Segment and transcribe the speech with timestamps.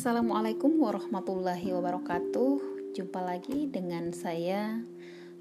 [0.00, 2.52] Assalamualaikum warahmatullahi wabarakatuh.
[2.96, 4.80] Jumpa lagi dengan saya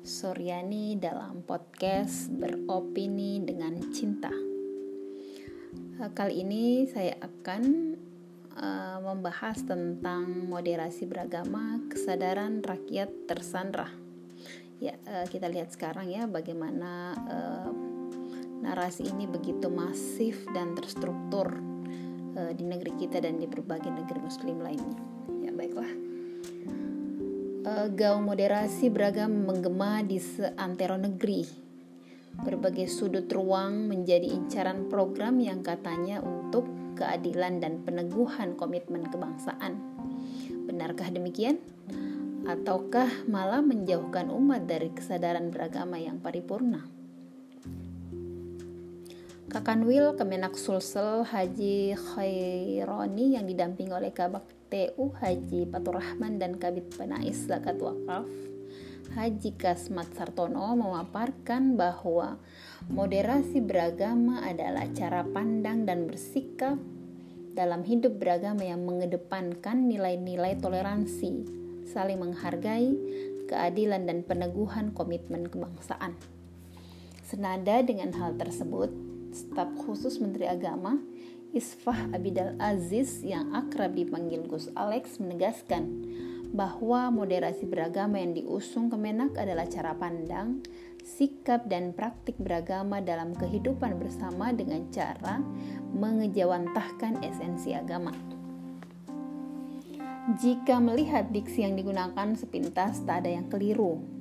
[0.03, 4.27] Soryani dalam podcast Beropini dengan Cinta.
[6.03, 7.63] Eh, kali ini saya akan
[8.59, 13.87] uh, membahas tentang moderasi beragama, kesadaran rakyat tersandra.
[14.83, 17.71] Ya, uh, kita lihat sekarang ya bagaimana uh,
[18.59, 21.68] narasi ini begitu masif dan terstruktur
[22.35, 24.99] uh, di negeri kita dan di berbagai negeri muslim lainnya.
[25.41, 25.91] Ya baiklah.
[27.65, 31.45] Uh, gaung moderasi beragam menggema di seantero negeri.
[32.39, 39.79] Berbagai sudut ruang menjadi incaran program yang katanya untuk keadilan dan peneguhan komitmen kebangsaan.
[40.67, 41.59] Benarkah demikian?
[42.47, 46.98] Ataukah malah menjauhkan umat dari kesadaran beragama yang paripurna?
[49.49, 56.93] Kakanwil Kemenak Sulsel Haji Khaironi yang didampingi oleh Kabak TU Haji Patur Rahman dan Kabit
[56.93, 58.29] Penais Zakat Wakaf
[59.17, 62.37] Haji Kasmat Sartono memaparkan bahwa
[62.93, 66.77] moderasi beragama adalah cara pandang dan bersikap
[67.57, 71.49] dalam hidup beragama yang mengedepankan nilai-nilai toleransi,
[71.89, 72.93] saling menghargai,
[73.49, 76.13] keadilan dan peneguhan komitmen kebangsaan.
[77.25, 80.97] Senada dengan hal tersebut, staf khusus Menteri Agama
[81.49, 86.05] Isfah Abidal Aziz yang akrab dipanggil Gus Alex menegaskan
[86.53, 90.61] bahwa moderasi beragama yang diusung Kemenak adalah cara pandang,
[91.01, 95.41] sikap dan praktik beragama dalam kehidupan bersama dengan cara
[95.93, 98.13] mengejawantahkan esensi agama.
[100.37, 104.18] Jika melihat diksi yang digunakan sepintas tak ada yang keliru,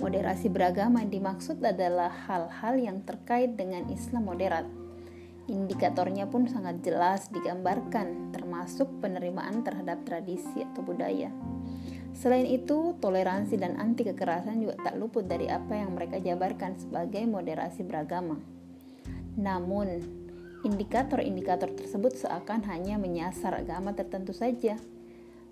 [0.00, 4.64] Moderasi beragama dimaksud adalah hal-hal yang terkait dengan Islam moderat.
[5.50, 11.28] Indikatornya pun sangat jelas digambarkan, termasuk penerimaan terhadap tradisi atau budaya.
[12.14, 17.26] Selain itu, toleransi dan anti kekerasan juga tak luput dari apa yang mereka jabarkan sebagai
[17.26, 18.38] moderasi beragama.
[19.36, 19.98] Namun,
[20.62, 24.78] indikator-indikator tersebut seakan hanya menyasar agama tertentu saja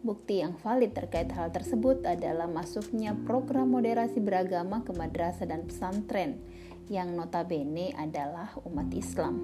[0.00, 6.41] Bukti yang valid terkait hal tersebut adalah masuknya program moderasi beragama ke madrasah dan pesantren
[6.88, 9.37] yang notabene adalah umat Islam.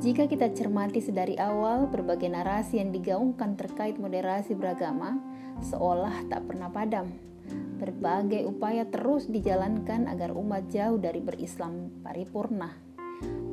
[0.00, 5.20] Jika kita cermati sedari awal berbagai narasi yang digaungkan terkait moderasi beragama
[5.68, 7.12] seolah tak pernah padam.
[7.76, 12.72] Berbagai upaya terus dijalankan agar umat jauh dari berislam paripurna.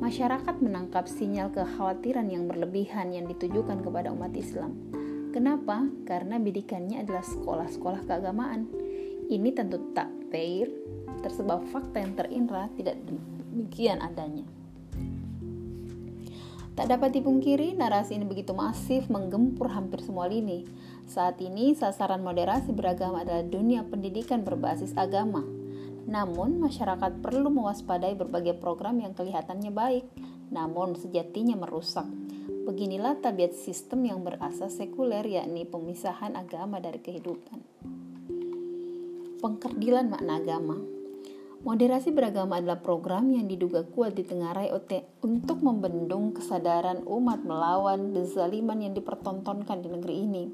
[0.00, 4.97] Masyarakat menangkap sinyal kekhawatiran yang berlebihan yang ditujukan kepada umat Islam
[5.28, 5.84] Kenapa?
[6.08, 8.64] Karena bidikannya adalah sekolah-sekolah keagamaan.
[9.28, 10.72] Ini tentu tak fair,
[11.20, 14.48] tersebab fakta yang terindra tidak demikian adanya.
[16.72, 20.62] Tak dapat dipungkiri, narasi ini begitu masif menggempur hampir semua lini.
[21.10, 25.42] Saat ini, sasaran moderasi beragama adalah dunia pendidikan berbasis agama.
[26.06, 30.06] Namun, masyarakat perlu mewaspadai berbagai program yang kelihatannya baik,
[30.54, 32.06] namun sejatinya merusak
[32.68, 37.64] Beginilah tabiat sistem yang berasas sekuler yakni pemisahan agama dari kehidupan.
[39.40, 40.76] Pengkerdilan makna agama
[41.64, 48.84] Moderasi beragama adalah program yang diduga kuat ditengarai OT untuk membendung kesadaran umat melawan kezaliman
[48.84, 50.44] yang dipertontonkan di negeri ini.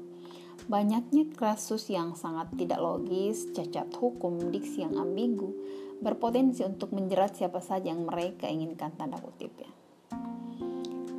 [0.71, 5.51] Banyaknya kasus yang sangat tidak logis, cacat hukum, diksi yang ambigu,
[5.99, 9.84] berpotensi untuk menjerat siapa saja yang mereka inginkan tanda kutip ya.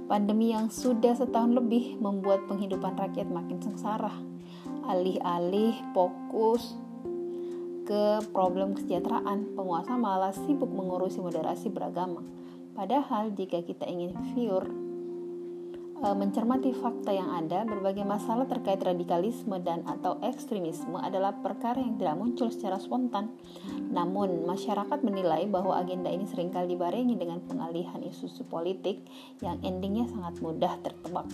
[0.07, 4.15] Pandemi yang sudah setahun lebih membuat penghidupan rakyat makin sengsara.
[4.87, 6.79] Alih-alih fokus
[7.87, 12.23] ke problem kesejahteraan, penguasa malah sibuk mengurusi moderasi beragama.
[12.79, 14.86] Padahal jika kita ingin viewer e,
[15.97, 22.17] mencermati fakta yang ada, berbagai masalah terkait radikalisme dan atau ekstremisme adalah perkara yang tidak
[22.21, 23.33] muncul secara spontan.
[23.89, 29.09] Namun, masyarakat menilai bahwa agenda ini sering kali dibarengi dengan pengalihan isu-isu politik
[29.41, 31.25] yang endingnya sangat mudah tertebak.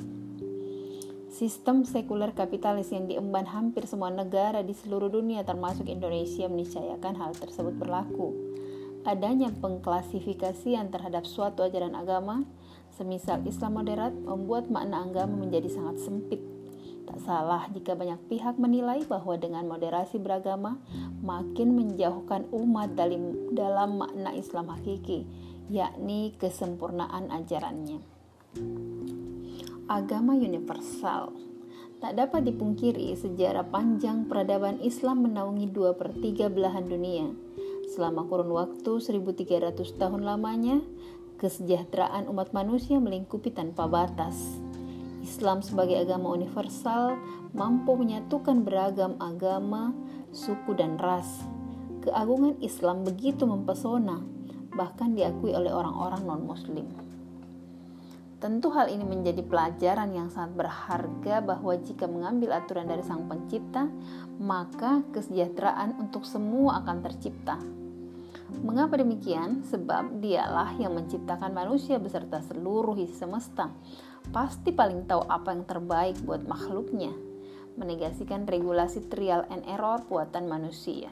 [1.32, 7.34] Sistem sekuler kapitalis yang diemban hampir semua negara di seluruh dunia termasuk Indonesia meniscayakan hal
[7.34, 8.30] tersebut berlaku.
[9.02, 12.46] Adanya pengklasifikasian terhadap suatu ajaran agama,
[13.02, 16.38] semisal Islam moderat, membuat makna agama menjadi sangat sempit
[17.02, 20.78] Tak salah jika banyak pihak menilai bahwa dengan moderasi beragama
[21.18, 25.26] makin menjauhkan umat dalam, dalam makna Islam hakiki,
[25.66, 27.98] yakni kesempurnaan ajarannya.
[29.90, 31.34] Agama universal
[31.98, 37.34] Tak dapat dipungkiri sejarah panjang peradaban Islam menaungi dua per tiga belahan dunia.
[37.92, 40.80] Selama kurun waktu 1300 tahun lamanya,
[41.42, 44.62] kesejahteraan umat manusia melingkupi tanpa batas
[45.22, 47.18] Islam sebagai agama universal
[47.54, 49.94] mampu menyatukan beragam agama,
[50.34, 51.46] suku, dan ras.
[52.02, 54.18] Keagungan Islam begitu mempesona,
[54.74, 56.86] bahkan diakui oleh orang-orang non-Muslim.
[58.42, 63.86] Tentu hal ini menjadi pelajaran yang sangat berharga bahwa jika mengambil aturan dari Sang Pencipta,
[64.42, 67.62] maka kesejahteraan untuk semua akan tercipta.
[68.60, 69.64] Mengapa demikian?
[69.64, 73.72] Sebab dialah yang menciptakan manusia beserta seluruh isi semesta.
[74.28, 77.16] Pasti paling tahu apa yang terbaik buat makhluknya.
[77.80, 81.08] Menegasikan regulasi trial and error buatan manusia.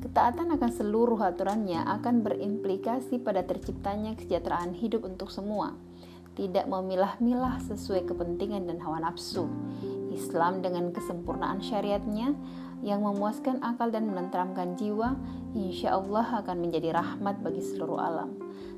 [0.00, 5.76] Ketaatan akan seluruh aturannya akan berimplikasi pada terciptanya kesejahteraan hidup untuk semua
[6.38, 9.50] tidak memilah-milah sesuai kepentingan dan hawa nafsu.
[10.14, 12.30] Islam dengan kesempurnaan syariatnya
[12.82, 15.18] yang memuaskan akal dan menenteramkan jiwa,
[15.54, 18.30] insya Allah akan menjadi rahmat bagi seluruh alam.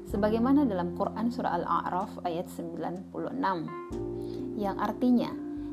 [0.09, 3.07] Sebagaimana dalam Quran Surah Al-A'raf ayat 96,
[4.59, 5.31] yang artinya,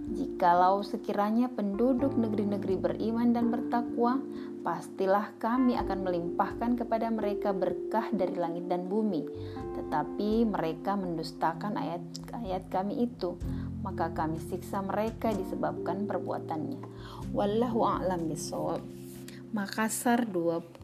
[0.08, 4.24] Jikalau sekiranya penduduk negeri-negeri beriman dan bertakwa,
[4.64, 9.28] pastilah kami akan melimpahkan kepada mereka berkah dari langit dan bumi.
[9.76, 13.36] Tetapi mereka mendustakan ayat-ayat kami itu,
[13.84, 16.82] maka kami siksa mereka disebabkan perbuatannya.
[17.36, 18.82] Wallahu a'lam bishawab.
[19.54, 20.84] Makassar 27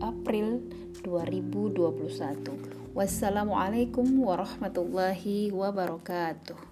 [0.00, 0.60] April
[1.00, 2.92] 2021.
[2.92, 6.71] Wassalamualaikum warahmatullahi wabarakatuh.